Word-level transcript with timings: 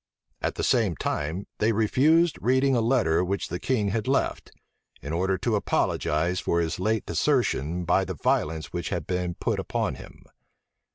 At 0.41 0.55
the 0.55 0.63
same 0.63 0.95
time, 0.95 1.45
they 1.59 1.73
refused 1.73 2.39
reading 2.41 2.75
a 2.75 2.81
letter 2.81 3.23
which 3.23 3.49
the 3.49 3.59
king 3.59 3.89
had 3.89 4.07
left, 4.07 4.49
in 4.99 5.13
order 5.13 5.37
to 5.37 5.55
apologize 5.55 6.39
for 6.39 6.59
his 6.59 6.79
late 6.79 7.05
desertion 7.05 7.85
by 7.85 8.05
the 8.05 8.15
violence 8.15 8.73
which 8.73 8.89
had 8.89 9.05
been 9.05 9.35
put 9.35 9.59
upon 9.59 9.93
him. 9.93 10.23